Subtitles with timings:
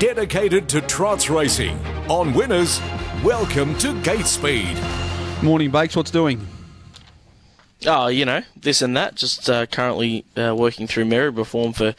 [0.00, 1.78] dedicated to trots racing.
[2.08, 2.80] On winners,
[3.22, 4.76] welcome to Gait Speed.
[5.42, 5.94] Morning, Bakes.
[5.94, 6.44] What's doing?
[7.86, 9.14] Oh, you know, this and that.
[9.14, 11.92] Just uh, currently uh, working through Mary reform for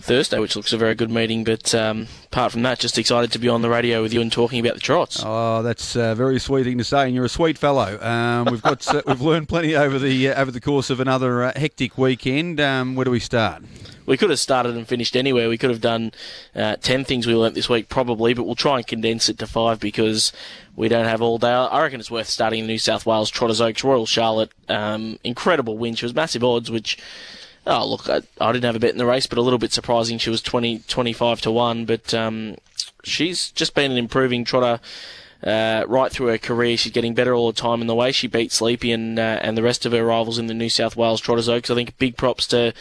[0.00, 1.42] Thursday, which looks a very good meeting.
[1.42, 4.30] But um, apart from that, just excited to be on the radio with you and
[4.30, 5.20] talking about the trots.
[5.24, 8.00] Oh, that's a very sweet thing to say, and you're a sweet fellow.
[8.00, 11.42] Um, we've got uh, we've learned plenty over the uh, over the course of another
[11.42, 12.60] uh, hectic weekend.
[12.60, 13.64] Um, where do we start?
[14.06, 15.48] We could have started and finished anywhere.
[15.48, 16.12] We could have done
[16.54, 19.46] uh, 10 things we learnt this week, probably, but we'll try and condense it to
[19.46, 20.32] five because
[20.76, 21.52] we don't have all day.
[21.52, 24.50] I reckon it's worth starting in New South Wales Trotters Oaks, Royal Charlotte.
[24.68, 25.94] Um, incredible win.
[25.94, 26.98] She was massive odds, which.
[27.66, 29.70] Oh, look, I, I, didn't have a bet in the race, but a little bit
[29.70, 30.16] surprising.
[30.16, 32.56] She was 20, 25 to 1, but um,
[33.04, 34.80] she's just been an improving trotter
[35.44, 36.76] uh, right through her career.
[36.76, 39.56] She's getting better all the time in the way she beat Sleepy and, uh, and
[39.56, 41.70] the rest of her rivals in the New South Wales Trotters Oaks.
[41.70, 42.72] I think big props to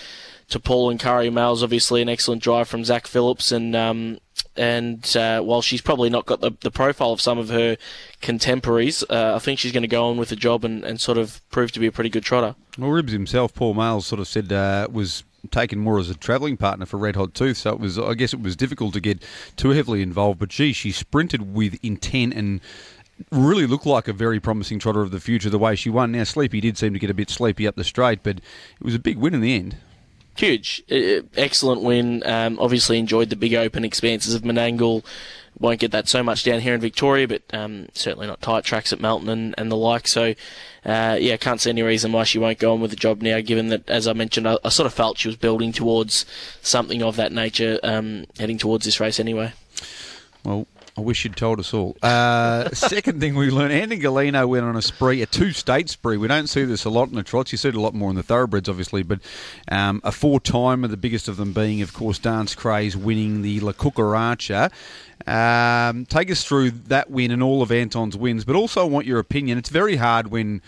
[0.50, 1.64] to Paul and Curry Males.
[1.64, 4.20] Obviously, an excellent drive from Zach Phillips, and um,
[4.56, 7.78] and uh, while she's probably not got the, the profile of some of her
[8.22, 11.18] contemporaries, uh, I think she's going to go on with the job and, and sort
[11.18, 12.56] of prove to be a pretty good trotter.
[12.78, 16.58] Well, Ribs himself, Paul Males, sort of said uh, was taken more as a travelling
[16.58, 19.24] partner for Red Hot Tooth, so it was I guess it was difficult to get
[19.56, 20.40] too heavily involved.
[20.40, 22.60] But gee, she sprinted with intent and
[23.32, 26.14] really looked like a very promising trotter of the future the way she won.
[26.14, 28.96] Now Sleepy did seem to get a bit sleepy up the straight, but it was
[28.96, 29.76] a big win in the end
[30.36, 30.84] huge,
[31.36, 32.24] excellent win.
[32.26, 35.04] Um, obviously enjoyed the big open expanses of Menangle.
[35.60, 38.94] Won't get that so much down here in Victoria, but um, certainly not tight tracks
[38.94, 40.08] at Melton and, and the like.
[40.08, 40.34] So,
[40.86, 43.42] uh, yeah, can't see any reason why she won't go on with the job now.
[43.42, 46.26] Given that, as I mentioned, I, I sort of felt she was building towards
[46.62, 49.52] something of that nature, um, heading towards this race anyway.
[50.46, 50.66] Well,
[51.00, 51.96] I wish you'd told us all.
[52.02, 56.18] Uh, second thing we learned, Anton Golino went on a spree, a two-state spree.
[56.18, 57.54] We don't see this a lot in the trots.
[57.54, 59.22] You see it a lot more in the thoroughbreds, obviously, but
[59.72, 63.72] um, a four-timer, the biggest of them being, of course, Dance Craze winning the La
[63.72, 64.72] Cucaracha.
[65.26, 69.06] Um, take us through that win and all of Anton's wins, but also I want
[69.06, 69.58] your opinion.
[69.58, 70.62] It's very hard when...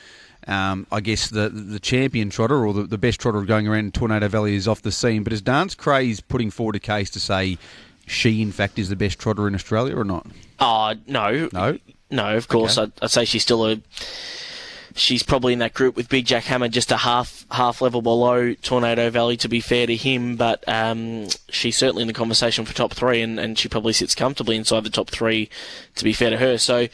[0.48, 4.28] Um, I guess the the champion trotter or the, the best trotter going around Tornado
[4.28, 5.22] Valley is off the scene.
[5.22, 7.60] But is Dance Craze putting forward a case to say
[8.12, 10.28] she, in fact, is the best trotter in Australia or not?
[10.60, 11.50] Uh, no.
[11.54, 11.78] No?
[12.10, 12.78] No, of course.
[12.78, 12.92] Okay.
[12.98, 13.82] I'd, I'd, say she's still a.
[14.94, 18.54] She's probably in that group with Big Jack Hammer, just a half half level below
[18.56, 19.38] Tornado Valley.
[19.38, 23.22] To be fair to him, but um, she's certainly in the conversation for top three,
[23.22, 25.50] and, and she probably sits comfortably inside the top three.
[25.96, 26.88] To be fair to her, so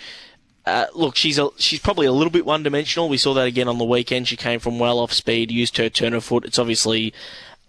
[0.68, 3.08] uh, look, she's a, she's probably a little bit one dimensional.
[3.08, 4.28] We saw that again on the weekend.
[4.28, 6.46] She came from well off speed, used her turn of foot.
[6.46, 7.14] It's obviously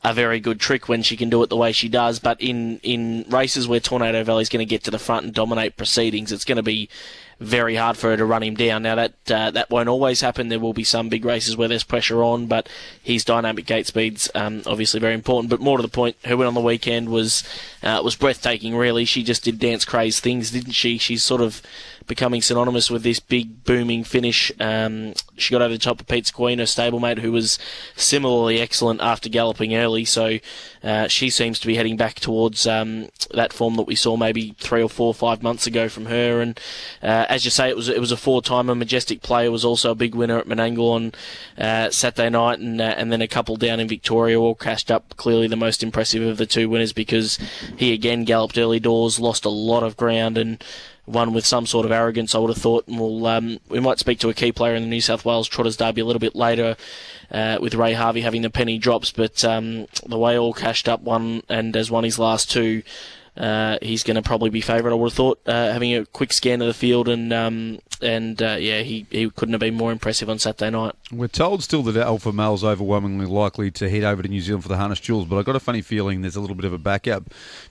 [0.05, 2.19] a very good trick when she can do it the way she does.
[2.19, 5.35] But in, in races where Tornado Valley is going to get to the front and
[5.35, 6.89] dominate proceedings, it's going to be
[7.41, 8.83] very hard for her to run him down.
[8.83, 10.49] Now that uh, that won't always happen.
[10.49, 12.69] There will be some big races where there's pressure on, but
[13.03, 15.51] his dynamic gate speed's um, obviously very important.
[15.51, 17.45] But more to the point, her win on the weekend was
[17.83, 18.77] uh, was breathtaking.
[18.77, 20.99] Really, she just did dance craze things, didn't she?
[20.99, 21.63] She's sort of
[22.09, 24.51] becoming synonymous with this big booming finish.
[24.59, 27.59] Um, she got over the top of Pete's Queen, her stablemate, who was
[27.95, 30.05] similarly excellent after galloping early.
[30.07, 30.39] So
[30.83, 34.57] uh, she seems to be heading back towards um, that form that we saw maybe
[34.59, 36.41] three or four, five months ago from her.
[36.41, 36.59] And
[37.03, 38.75] uh, as you say, it was it was a four-timer.
[38.75, 41.13] Majestic Player was also a big winner at Menangle on
[41.59, 45.15] uh, Saturday night, and uh, and then a couple down in Victoria all cashed up.
[45.17, 47.39] Clearly, the most impressive of the two winners because
[47.77, 50.65] he again galloped early doors, lost a lot of ground, and
[51.09, 52.87] won with some sort of arrogance, I would have thought.
[52.87, 55.49] And we'll, um, we might speak to a key player in the New South Wales
[55.49, 56.77] Trotters Derby a little bit later
[57.31, 59.11] uh, with Ray Harvey having the penny drops.
[59.11, 62.83] But um, the way all cashed up one and has won his last two,
[63.39, 64.93] uh, he's going to probably be favourite.
[64.93, 68.41] I would have thought, uh, having a quick scan of the field, and um, and
[68.43, 70.95] uh, yeah, he, he couldn't have been more impressive on Saturday night.
[71.13, 74.69] We're told still that Alpha Male's overwhelmingly likely to head over to New Zealand for
[74.69, 76.79] the Harness Jewels, but I got a funny feeling there's a little bit of a
[76.79, 77.25] backup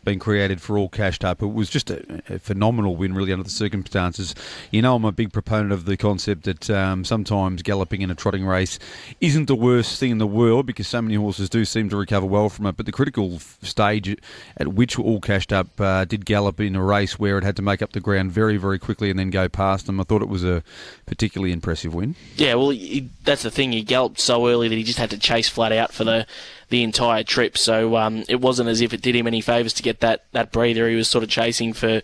[0.03, 1.41] being created for all cashed up.
[1.41, 4.35] It was just a, a phenomenal win, really, under the circumstances.
[4.71, 8.15] You know, I'm a big proponent of the concept that um, sometimes galloping in a
[8.15, 8.79] trotting race
[9.21, 12.25] isn't the worst thing in the world because so many horses do seem to recover
[12.25, 12.77] well from it.
[12.77, 14.17] But the critical stage
[14.57, 17.55] at which all cashed up up uh, did gallop in a race where it had
[17.57, 19.99] to make up the ground very, very quickly and then go past them.
[19.99, 20.63] I thought it was a
[21.05, 22.15] particularly impressive win.
[22.35, 23.71] Yeah, well, he, that's the thing.
[23.71, 26.25] He galloped so early that he just had to chase flat out for the
[26.69, 27.57] the entire trip.
[27.57, 30.51] So um, it wasn't as if it did him any favours to get that, that
[30.51, 30.89] breather.
[30.89, 32.01] He was sort of chasing for,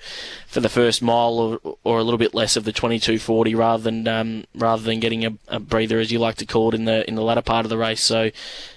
[0.48, 4.08] for the first mile or, or a little bit less of the 22.40 rather than
[4.08, 7.08] um, rather than getting a, a, breather as you like to call it in the
[7.08, 8.02] in the latter part of the race.
[8.02, 8.32] So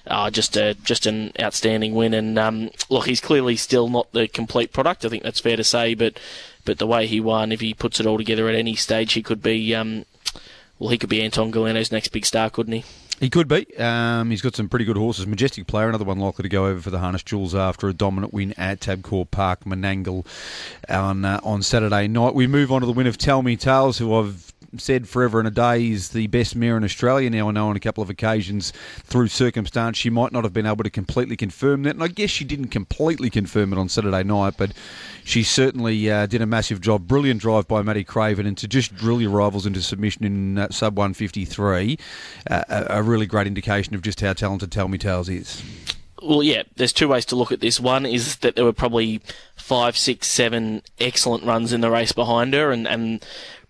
[0.07, 2.15] uh, just a, just an outstanding win.
[2.15, 5.05] And um, look, he's clearly still not the complete product.
[5.05, 6.19] I think that's fair to say, but.
[6.65, 9.23] But the way he won, if he puts it all together at any stage, he
[9.23, 10.05] could be um,
[10.81, 12.85] well, he could be Anton Golino's next big star, couldn't he?
[13.19, 13.67] He could be.
[13.79, 15.27] Um, he's got some pretty good horses.
[15.27, 18.35] Majestic Player, another one likely to go over for the Harness Jewels after a dominant
[18.35, 20.27] win at Tabcorp Park, Menangle,
[20.91, 22.35] on uh, on Saturday night.
[22.35, 24.46] We move on to the win of Tell Me Tales, who I've
[24.79, 27.29] said forever and a day is the best mare in Australia.
[27.31, 28.73] Now I know on a couple of occasions
[29.05, 32.31] through circumstance she might not have been able to completely confirm that, and I guess
[32.31, 34.73] she didn't completely confirm it on Saturday night, but
[35.25, 37.07] she certainly uh, did a massive job.
[37.07, 40.69] Brilliant drive by Maddie Craven, and to just drill your rivals into submission in uh,
[40.71, 41.99] sub 153,
[42.51, 45.63] uh, a, a really great indication of just how talented Tell Me Tales is.
[46.23, 47.79] Well, yeah, there's two ways to look at this.
[47.79, 49.21] One is that there were probably
[49.55, 53.25] five, six, seven excellent runs in the race behind her, and, and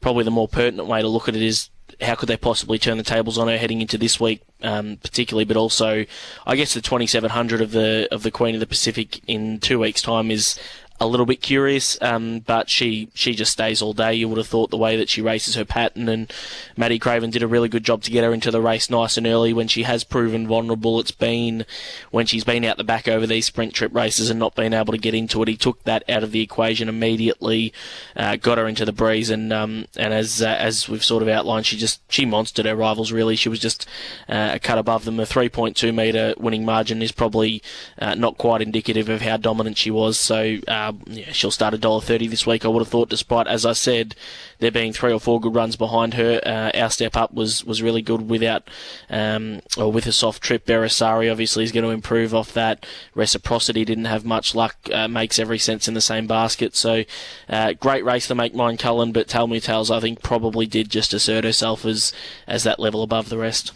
[0.07, 1.69] probably the more pertinent way to look at it is
[2.01, 5.45] how could they possibly turn the tables on her heading into this week, um, particularly,
[5.45, 6.07] but also,
[6.47, 10.01] I guess the 2700 of the of the Queen of the Pacific in two weeks'
[10.01, 10.61] time is
[10.99, 14.15] a little bit curious, um, but she she just stays all day.
[14.15, 16.33] You would have thought the way that she races her pattern, and
[16.77, 19.27] Maddie Craven did a really good job to get her into the race nice and
[19.27, 20.99] early when she has proven vulnerable.
[20.99, 21.67] It's been
[22.11, 24.93] when she's been out the back over these sprint trip races and not been able
[24.93, 25.49] to get into it.
[25.49, 27.75] He took that out of the equation immediately,
[28.17, 31.29] uh, got her into the breeze, and um, and as uh, as we've sort of
[31.29, 33.13] outlined, she just she monstered her rivals.
[33.13, 33.87] Really, she was just
[34.31, 35.21] uh, a cut above them.
[35.21, 37.63] A 3.2 metre winning margin is probably
[37.99, 40.19] uh, not quite indicative of how dominant she was.
[40.19, 40.57] So.
[40.67, 42.65] Uh, uh, yeah, she'll start a dollar thirty this week.
[42.65, 44.15] I would have thought, despite as I said,
[44.59, 46.41] there being three or four good runs behind her.
[46.45, 48.69] Uh, our step up was was really good without
[49.11, 50.67] um, or with a soft trip.
[50.67, 52.87] Beresari obviously is going to improve off that.
[53.15, 54.77] Reciprocity didn't have much luck.
[54.93, 56.77] Uh, makes every sense in the same basket.
[56.77, 57.05] So
[57.49, 60.91] uh, great race to make mine Cullen, but Tell Me Tales I think probably did
[60.91, 62.13] just assert herself as
[62.47, 63.73] as that level above the rest.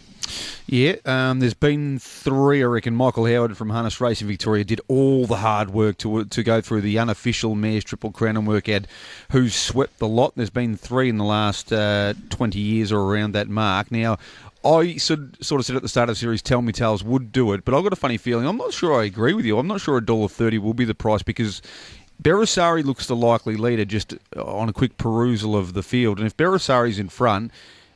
[0.67, 2.95] Yeah, um, there's been three, I reckon.
[2.95, 6.81] Michael Howard from Harness Racing Victoria did all the hard work to to go through
[6.81, 8.85] the unofficial Mare's Triple Crown and work out
[9.31, 10.33] who's swept the lot.
[10.35, 13.91] There's been three in the last uh, 20 years or around that mark.
[13.91, 14.17] Now,
[14.63, 17.31] I sort sort of said at the start of the series, Tell Me Tales would
[17.31, 18.45] do it, but I've got a funny feeling.
[18.45, 19.57] I'm not sure I agree with you.
[19.57, 21.61] I'm not sure a dollar thirty will be the price because
[22.21, 26.37] Beresari looks the likely leader just on a quick perusal of the field, and if
[26.37, 27.51] Beresari's in front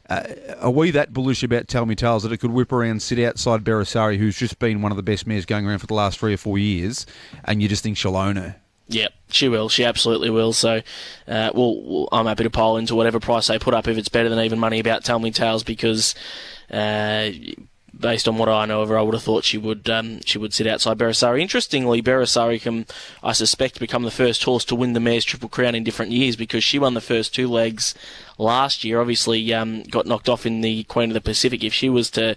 [0.10, 0.24] uh,
[0.60, 3.64] are we that bullish about Tell Me Tales that it could whip around, sit outside
[3.64, 6.34] Beresari, who's just been one of the best mares going around for the last three
[6.34, 7.06] or four years,
[7.44, 8.56] and you just think she'll own her?
[8.88, 9.68] Yep, she will.
[9.68, 10.54] She absolutely will.
[10.54, 10.82] So,
[11.28, 14.30] uh, well, I'm happy to pile into whatever price they put up if it's better
[14.30, 16.14] than even money about Tell Me Tales because
[16.70, 17.32] uh,
[18.00, 20.38] based on what I know of her, I would have thought she would um, she
[20.38, 21.42] would sit outside Beresari.
[21.42, 22.86] Interestingly, Beresari can,
[23.24, 26.36] I suspect, become the first horse to win the Mares Triple Crown in different years
[26.36, 27.96] because she won the first two legs
[28.38, 29.00] last year.
[29.00, 31.64] Obviously, um, got knocked off in the Queen of the Pacific.
[31.64, 32.36] If she was to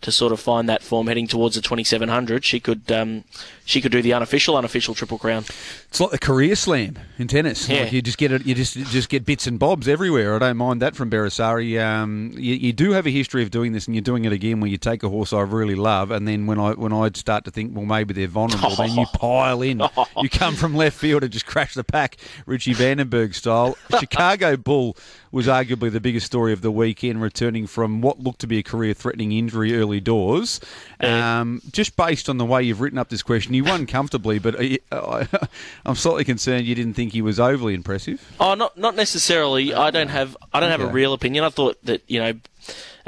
[0.00, 3.24] to sort of find that form heading towards the 2700, she could um,
[3.64, 5.44] she could do the unofficial unofficial Triple Crown.
[5.88, 7.68] It's like the career slam in tennis.
[7.68, 7.82] Yeah.
[7.82, 8.46] Like you just get it.
[8.46, 10.36] You just just get bits and bobs everywhere.
[10.36, 11.80] I don't mind that from Beresari.
[11.82, 14.60] Um, you, you do have a history of doing this, and you're doing it again
[14.60, 17.44] where you take a horse I really love, and then when I when I start
[17.44, 19.82] to think, well, maybe they're vulnerable, then you pile in.
[20.20, 22.16] You come from left field and just crash the pack,
[22.46, 23.76] Richie Vandenberg style.
[23.98, 24.96] Chicago Bull
[25.32, 28.62] was arguably the biggest story of the weekend, returning from what looked to be a
[28.62, 30.60] career-threatening injury early doors.
[31.00, 34.56] Um, just based on the way you've written up this question, he won comfortably, but
[34.90, 35.24] uh,
[35.86, 38.34] I'm slightly concerned you didn't think he was overly impressive.
[38.40, 39.74] Oh, not not necessarily.
[39.74, 41.44] I don't have I don't have a real opinion.
[41.44, 42.32] I thought that you know.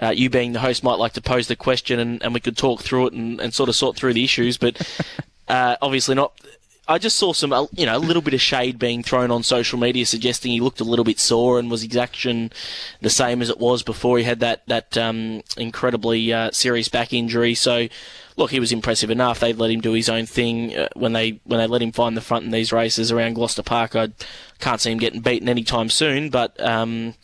[0.03, 2.57] Uh, you being the host might like to pose the question and, and we could
[2.57, 4.81] talk through it and, and sort of sort through the issues, but
[5.49, 6.33] uh, obviously not.
[6.89, 9.45] I just saw some, uh, you know, a little bit of shade being thrown on
[9.45, 12.51] social media, suggesting he looked a little bit sore and was his
[13.01, 17.13] the same as it was before he had that that um, incredibly uh, serious back
[17.13, 17.55] injury.
[17.55, 17.87] So,
[18.37, 19.39] look, he was impressive enough.
[19.39, 22.17] They let him do his own thing uh, when they when they let him find
[22.17, 23.95] the front in these races around Gloucester Park.
[23.95, 24.09] I
[24.59, 26.61] can't see him getting beaten anytime soon, but.
[26.61, 27.15] Um,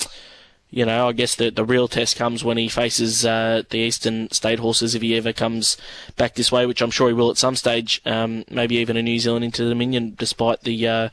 [0.71, 4.31] you know, I guess the the real test comes when he faces uh, the Eastern
[4.31, 5.79] State horses if he ever comes
[6.17, 8.03] back this way, which I'm sure he will at some stage.
[8.05, 11.09] Um, maybe even a New Zealand into the Dominion, despite the uh,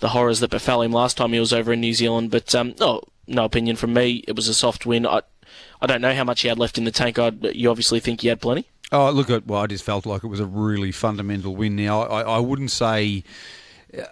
[0.00, 2.30] the horrors that befell him last time he was over in New Zealand.
[2.30, 4.24] But um, no, no opinion from me.
[4.26, 5.06] It was a soft win.
[5.06, 5.20] I
[5.82, 7.18] I don't know how much he had left in the tank.
[7.18, 8.66] I you obviously think he had plenty.
[8.90, 11.76] Oh, look at well, I just felt like it was a really fundamental win.
[11.76, 13.22] Now, I, I wouldn't say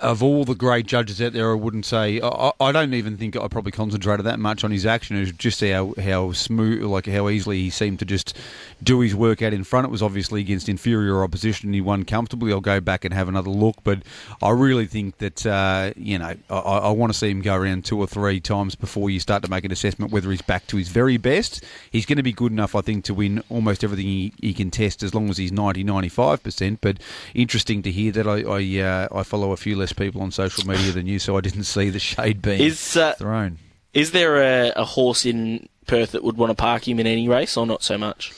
[0.00, 3.36] of all the great judges out there, I wouldn't say I, I don't even think
[3.36, 5.16] I probably concentrated that much on his action.
[5.16, 8.36] It was just how how smooth, like how easily he seemed to just
[8.82, 9.86] do his work out in front.
[9.86, 11.72] It was obviously against inferior opposition.
[11.72, 12.52] He won comfortably.
[12.52, 14.02] I'll go back and have another look, but
[14.42, 17.84] I really think that uh, you know I, I want to see him go around
[17.84, 20.76] two or three times before you start to make an assessment whether he's back to
[20.76, 21.64] his very best.
[21.90, 24.70] He's going to be good enough, I think, to win almost everything he, he can
[24.70, 26.78] test as long as he's 90, 95%.
[26.80, 26.98] But
[27.34, 30.66] interesting to hear that I I, uh, I follow a few less people on social
[30.66, 33.58] media than you, so I didn't see the shade being Is uh, thrown.
[33.92, 37.28] is there a, a horse in Perth that would want to park him in any
[37.28, 38.32] race, or not so much?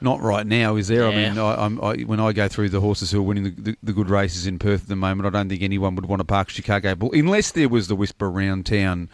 [0.00, 1.08] Not right now, is there?
[1.08, 3.50] I mean, I, I'm, I, when I go through the horses who are winning the,
[3.50, 6.20] the, the good races in Perth at the moment, I don't think anyone would want
[6.20, 9.08] to park Chicago Bull unless there was the whisper around town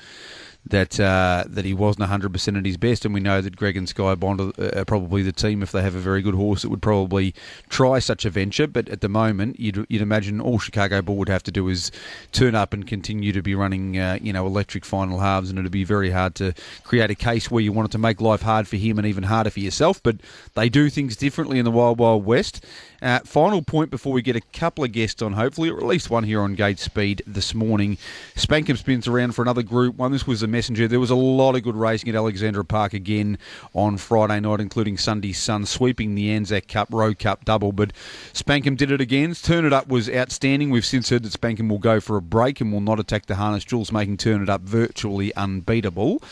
[0.67, 3.89] that uh, that he wasn't 100% at his best, and we know that Greg and
[3.89, 6.83] Skye Bond are, probably the team if they have a very good horse that would
[6.83, 7.35] probably
[7.69, 8.67] try such a venture.
[8.67, 11.91] But at the moment, you'd, you'd imagine all Chicago Bull would have to do is
[12.33, 15.71] turn up and continue to be running, uh, you know, electric final halves, and it'd
[15.71, 18.77] be very hard to create a case where you wanted to make life hard for
[18.77, 20.03] him and even harder for yourself.
[20.03, 20.17] But
[20.55, 22.65] they do things differently in the Wild Wild West.
[23.03, 26.09] Uh, final point before we get a couple of guests on, hopefully, or at least
[26.09, 27.99] one here on Gait Speed this morning.
[28.35, 30.11] Spankem spins around for another Group One.
[30.11, 30.87] This was a messenger.
[30.87, 33.39] There was a lot of good racing at Alexandra Park again
[33.75, 37.73] on Friday night, including Sundees Son sweeping the Anzac Cup Rowe Cup double.
[37.73, 37.93] But
[38.33, 39.35] Spankem did it again.
[39.35, 40.71] Turn It Up was outstanding.
[40.71, 43.35] We've since heard that Spankem will go for a break and will not attack the
[43.35, 46.23] harness jewels, making Turn It Up virtually unbeatable.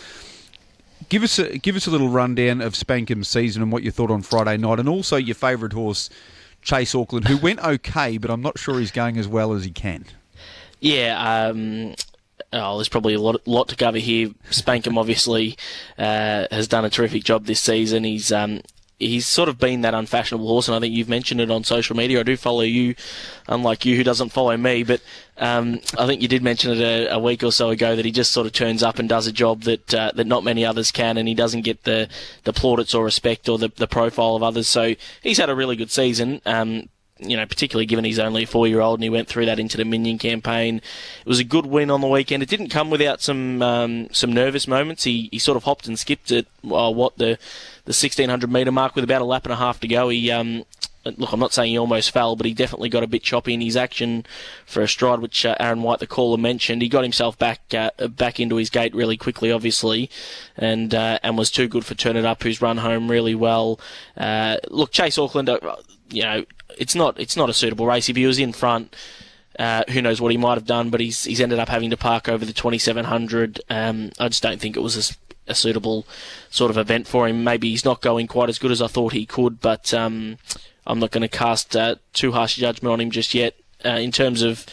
[1.09, 4.11] Give us a give us a little rundown of Spankem's season and what you thought
[4.11, 6.09] on Friday night, and also your favourite horse,
[6.63, 9.73] Chase Auckland, who went okay, but I'm not sure he's going as well as he
[9.73, 10.05] can.
[10.81, 11.95] Yeah, um,
[12.53, 14.29] oh, there's probably a lot, lot to cover here.
[14.51, 15.57] Spankem obviously
[15.99, 18.05] uh, has done a terrific job this season.
[18.05, 18.63] He's um,
[19.03, 21.97] he's sort of been that unfashionable horse, and I think you've mentioned it on social
[21.97, 22.21] media.
[22.21, 22.95] I do follow you,
[23.49, 25.01] unlike you who doesn't follow me, but
[25.39, 28.13] um, I think you did mention it a, a week or so ago that he
[28.13, 30.91] just sort of turns up and does a job that uh, that not many others
[30.91, 32.09] can, and he doesn't get the
[32.45, 34.69] the plaudits or respect or the the profile of others.
[34.69, 36.41] So he's had a really good season.
[36.47, 36.89] Um,
[37.29, 39.59] you know, particularly given he's only a four year old and he went through that
[39.59, 40.77] Inter Dominion campaign.
[40.77, 42.43] It was a good win on the weekend.
[42.43, 45.05] It didn't come without some um, some nervous moments.
[45.05, 47.39] He he sort of hopped and skipped at uh, what the
[47.85, 50.09] the 1600 metre mark with about a lap and a half to go.
[50.09, 50.65] He um,
[51.05, 53.61] look, I'm not saying he almost fell, but he definitely got a bit choppy in
[53.61, 54.25] his action
[54.67, 56.83] for a stride, which uh, Aaron White, the caller, mentioned.
[56.83, 60.11] He got himself back uh, back into his gate really quickly, obviously,
[60.57, 63.81] and uh, and was too good for Turn It Up, who's run home really well.
[64.17, 65.59] Uh, look, Chase Auckland, uh,
[66.11, 66.45] you know,
[66.79, 68.09] it's not it's not a suitable race.
[68.09, 68.95] If he was in front.
[69.59, 71.97] Uh, who knows what he might have done, but he's he's ended up having to
[71.97, 73.61] park over the 2700.
[73.69, 76.07] Um, I just don't think it was a, a, suitable
[76.49, 77.45] sort of event for him.
[77.45, 80.39] Maybe he's not going quite as good as I thought he could, but um,
[80.87, 83.55] I'm not going to cast uh, too harsh a judgment on him just yet.
[83.85, 84.67] Uh, in terms of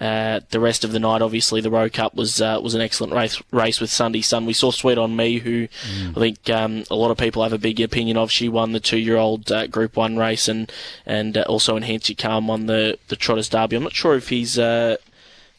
[0.00, 3.12] uh, the rest of the night, obviously the Rowe Cup was uh, was an excellent
[3.12, 4.46] race race with Sundees Son.
[4.46, 6.10] We saw Sweet on Me, who mm.
[6.10, 8.30] I think um, a lot of people have a big opinion of.
[8.30, 10.70] She won the two year old uh, Group One race, and
[11.04, 13.76] and uh, also Enhance Your Calm won the the Trotters Derby.
[13.76, 14.96] I'm not sure if he's uh,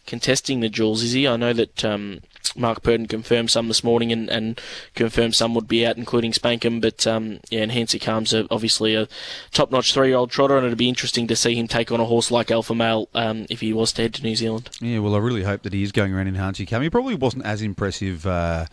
[0.06, 1.28] contesting the jewels, is he?
[1.28, 1.84] I know that.
[1.84, 2.22] Um,
[2.56, 4.60] Mark Purdon confirmed some this morning and, and
[4.96, 6.82] confirmed some would be out, including Spankem.
[6.82, 9.08] But um, yeah, Enhance Your Calm's obviously a
[9.52, 12.00] top notch three year old trotter, and it'd be interesting to see him take on
[12.00, 14.70] a horse like Alpha Male um, if he was to head to New Zealand.
[14.82, 16.82] Yeah, well, I really hope that he is going around Enhance Your Calm.
[16.82, 18.26] He probably wasn't as impressive.
[18.26, 18.66] Uh,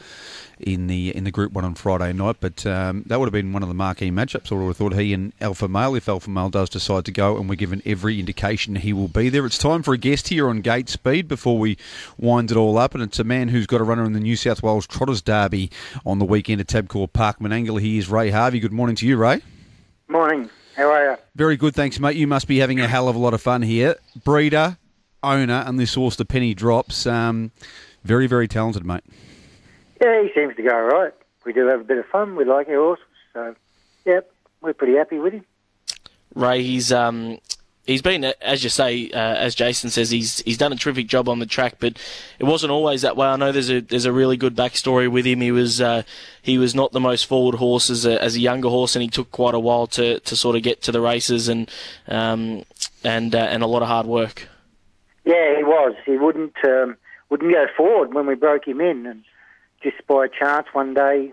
[0.60, 2.36] in the in the Group One on Friday night.
[2.40, 4.50] But um, that would have been one of the marquee matchups.
[4.50, 7.36] I would have thought he and Alpha Male, if Alpha Male does decide to go,
[7.36, 9.46] and we're given every indication he will be there.
[9.46, 11.76] It's time for a guest here on Gait Speed before we
[12.18, 14.36] wind it all up, and it's a man who's got a runner in the New
[14.36, 15.70] South Wales Trotters Derby
[16.04, 17.80] on the weekend at Tabcorp Park, Menangle.
[17.80, 18.60] He is Ray Harvey.
[18.60, 19.42] Good morning to you, Ray.
[20.08, 20.50] Morning.
[20.76, 21.16] How are you?
[21.34, 22.16] Very good, thanks, mate.
[22.16, 23.96] You must be having a hell of a lot of fun here.
[24.24, 24.76] Breeder,
[25.22, 27.06] owner, and this horse, the penny drops.
[27.06, 27.50] Um,
[28.04, 29.02] very, very talented, mate.
[30.00, 31.12] Yeah, he seems to go all right.
[31.44, 32.36] We do have a bit of fun.
[32.36, 33.54] We like our horses, so
[34.04, 35.44] yep, we're pretty happy with him.
[36.34, 37.38] Ray, he's um,
[37.86, 41.28] he's been, as you say, uh, as Jason says, he's he's done a terrific job
[41.28, 41.96] on the track, but
[42.38, 43.26] it wasn't always that way.
[43.26, 45.40] I know there's a there's a really good backstory with him.
[45.40, 46.02] He was uh,
[46.42, 49.08] he was not the most forward horse as a, as a younger horse, and he
[49.08, 51.70] took quite a while to, to sort of get to the races and
[52.08, 52.64] um,
[53.04, 54.48] and uh, and a lot of hard work.
[55.24, 55.94] Yeah, he was.
[56.04, 56.96] He wouldn't um,
[57.30, 59.24] wouldn't go forward when we broke him in, and
[59.90, 61.32] just by chance one day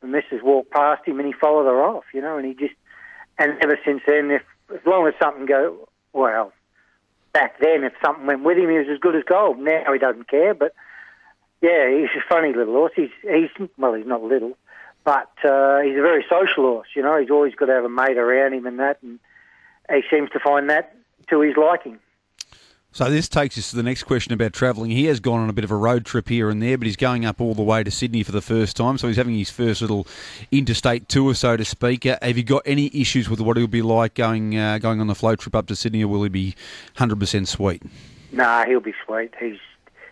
[0.00, 2.74] the missus walked past him and he followed her off, you know, and he just
[3.38, 6.52] and ever since then, if as long as something go well,
[7.32, 9.58] back then if something went with him, he was as good as gold.
[9.58, 10.74] Now he doesn't care, but
[11.60, 12.92] yeah, he's a funny little horse.
[12.96, 14.56] He's he's well, he's not little,
[15.04, 16.88] but uh, he's a very social horse.
[16.96, 19.18] You know, he's always got to have a mate around him and that, and
[19.90, 20.96] he seems to find that
[21.28, 21.98] to his liking.
[22.94, 24.90] So this takes us to the next question about travelling.
[24.90, 26.96] He has gone on a bit of a road trip here and there, but he's
[26.96, 28.98] going up all the way to Sydney for the first time.
[28.98, 30.06] So he's having his first little
[30.50, 32.04] interstate tour, so to speak.
[32.04, 35.06] Uh, have you got any issues with what he'll be like going uh, going on
[35.06, 36.54] the flow trip up to Sydney, or will he be
[36.96, 37.82] hundred percent sweet?
[38.30, 39.32] Nah, he'll be sweet.
[39.40, 39.58] He's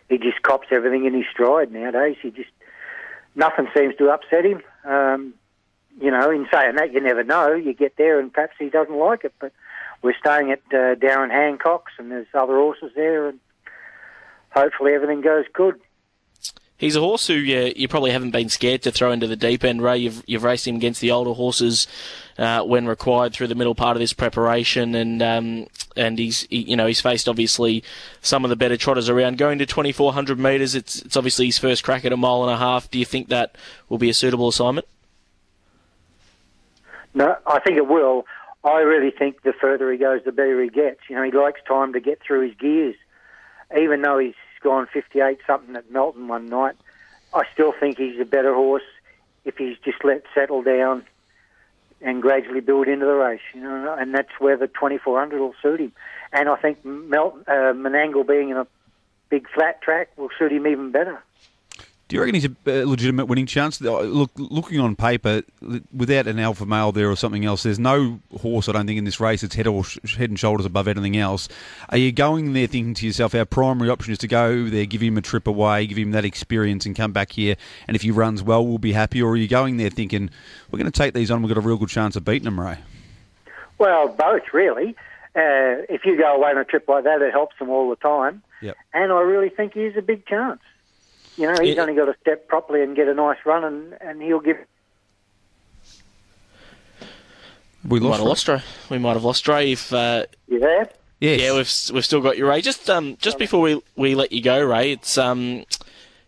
[0.08, 2.16] he just cops everything in his stride nowadays.
[2.22, 2.48] He just
[3.34, 4.62] nothing seems to upset him.
[4.86, 5.34] Um,
[5.98, 7.54] you know, in saying that, you never know.
[7.54, 9.52] You get there and perhaps he doesn't like it, but
[10.02, 13.38] we're staying at uh, Darren Hancock's, and there's other horses there, and
[14.50, 15.78] hopefully everything goes good.
[16.78, 19.62] he's a horse who you, you probably haven't been scared to throw into the deep
[19.62, 19.98] end, Ray.
[19.98, 21.86] You've, you've raced him against the older horses
[22.38, 25.66] uh, when required through the middle part of this preparation, and um,
[25.96, 27.84] and he's he, you know he's faced obviously
[28.22, 29.36] some of the better trotters around.
[29.36, 32.56] Going to 2400 metres, it's it's obviously his first crack at a mile and a
[32.56, 32.90] half.
[32.90, 33.56] Do you think that
[33.90, 34.86] will be a suitable assignment?
[37.14, 38.26] No, I think it will.
[38.62, 41.00] I really think the further he goes, the better he gets.
[41.08, 42.96] You know, he likes time to get through his gears.
[43.78, 46.76] Even though he's gone 58 something at Melton one night,
[47.32, 48.82] I still think he's a better horse
[49.44, 51.04] if he's just let settle down
[52.02, 53.40] and gradually build into the race.
[53.54, 55.92] You know, and that's where the 2400 will suit him.
[56.32, 58.66] And I think Melton, uh, Menangle being in a
[59.30, 61.22] big flat track will suit him even better.
[62.10, 63.80] Do you reckon he's a legitimate winning chance?
[63.80, 65.42] Look, looking on paper,
[65.94, 69.04] without an alpha male there or something else, there's no horse I don't think in
[69.04, 69.84] this race that's head or
[70.18, 71.48] head and shoulders above anything else.
[71.88, 75.00] Are you going there thinking to yourself, our primary option is to go there, give
[75.00, 77.54] him a trip away, give him that experience, and come back here,
[77.86, 79.22] and if he runs well, we'll be happy?
[79.22, 80.30] Or are you going there thinking
[80.72, 82.58] we're going to take these on, we've got a real good chance of beating them,
[82.58, 82.78] Ray?
[83.78, 84.96] Well, both really.
[85.36, 87.94] Uh, if you go away on a trip like that, it helps them all the
[87.94, 88.42] time.
[88.62, 88.76] Yep.
[88.92, 90.60] And I really think he's a big chance.
[91.36, 94.20] You know, he's only got to step properly and get a nice run, and, and
[94.22, 94.58] he'll give.
[97.88, 98.18] We We might lost.
[98.18, 98.62] have lost Ray.
[98.90, 99.92] We might have lost Ray if.
[99.92, 100.88] Uh, You there?
[101.20, 101.40] Yes.
[101.40, 102.60] Yeah, we've we've still got you, Ray.
[102.62, 105.64] Just um, just before we we let you go, Ray, it's um,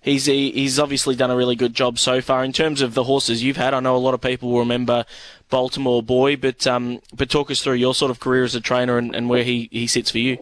[0.01, 3.05] he's he, he's obviously done a really good job so far in terms of the
[3.05, 3.73] horses you've had.
[3.75, 5.05] I know a lot of people will remember
[5.51, 8.97] Baltimore Boy, but um, but talk us through your sort of career as a trainer
[8.99, 10.39] and, and where he, he sits for you.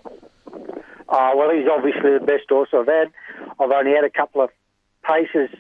[1.13, 3.11] Oh, well, he's obviously the best horse I've had.
[3.61, 4.51] I've only had a couple of
[5.07, 5.55] paces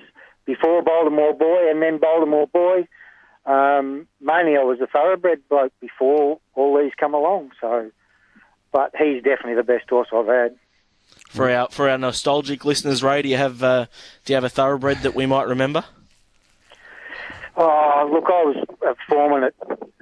[0.47, 2.88] before Baltimore Boy and then Baltimore Boy.
[3.47, 7.90] Um, mainly I was a thoroughbred bloke before all these come along, so.
[8.73, 10.57] But he's definitely the best horse I've had.
[11.28, 13.87] For our for our nostalgic listeners, Ray, do you have uh,
[14.25, 15.85] do you have a thoroughbred that we might remember?
[17.57, 19.54] Oh, look, I was a foreman at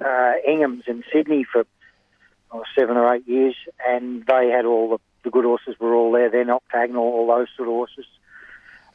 [0.05, 1.65] uh, Ingham's in Sydney for
[2.51, 3.55] oh, seven or eight years,
[3.87, 6.29] and they had all the, the good horses were all there.
[6.29, 8.05] They're octagonal, all those sort of horses.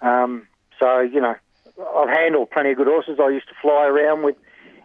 [0.00, 0.46] Um,
[0.78, 1.34] so, you know,
[1.96, 3.18] I've handled plenty of good horses.
[3.20, 4.36] I used to fly around with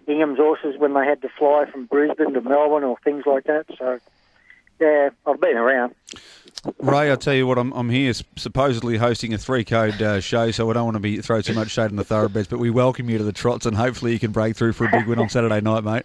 [0.07, 3.65] Ingham's horses when they had to fly from Brisbane to Melbourne or things like that.
[3.77, 3.99] So,
[4.79, 5.93] yeah, I've been around.
[6.79, 10.51] Ray, I'll tell you what, I'm, I'm here supposedly hosting a three code uh, show,
[10.51, 12.69] so I don't want to be throw too much shade on the thoroughbreds, but we
[12.69, 15.19] welcome you to the trots, and hopefully you can break through for a big win
[15.19, 16.03] on Saturday night, mate.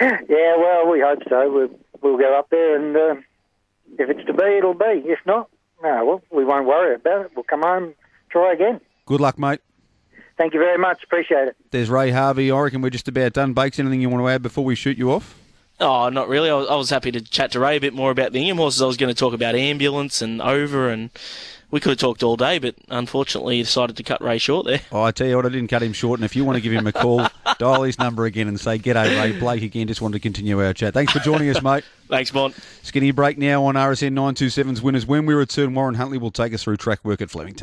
[0.00, 1.52] Yeah, well, we hope so.
[1.52, 1.70] We'll,
[2.00, 3.14] we'll go up there, and uh,
[4.00, 5.02] if it's to be, it'll be.
[5.04, 5.48] If not,
[5.82, 7.32] no, well, we won't worry about it.
[7.34, 7.94] We'll come home,
[8.30, 8.80] try again.
[9.06, 9.60] Good luck, mate.
[10.36, 11.02] Thank you very much.
[11.04, 11.56] Appreciate it.
[11.70, 12.50] There's Ray Harvey.
[12.50, 13.52] I reckon we're just about done.
[13.52, 15.38] Bakes, anything you want to add before we shoot you off?
[15.80, 16.50] Oh, not really.
[16.50, 18.58] I was, I was happy to chat to Ray a bit more about the Ingham
[18.58, 18.82] horses.
[18.82, 21.10] I was going to talk about ambulance and over, and
[21.70, 24.80] we could have talked all day, but unfortunately, you decided to cut Ray short there.
[24.90, 26.60] Oh, I tell you what, I didn't cut him short, and if you want to
[26.60, 27.26] give him a call,
[27.58, 29.38] dial his number again and say, G'day, Ray.
[29.38, 30.94] Blake again, just wanted to continue our chat.
[30.94, 31.84] Thanks for joining us, mate.
[32.08, 32.56] Thanks, Bont.
[32.82, 35.06] Skinny break now on RSN 927's winners.
[35.06, 37.58] When we return, Warren Huntley will take us through track work at Flemington.